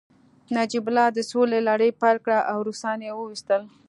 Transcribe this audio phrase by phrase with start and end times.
[0.55, 3.61] نجیب الله د سولې لړۍ پیل کړه او روسان يې وويستل